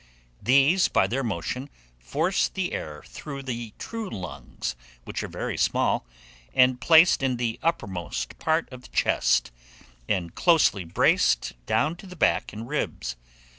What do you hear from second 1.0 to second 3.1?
their motion, force the air